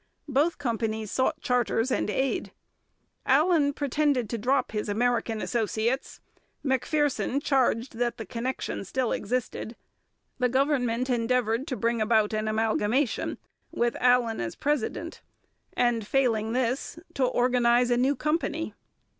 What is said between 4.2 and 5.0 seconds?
to drop his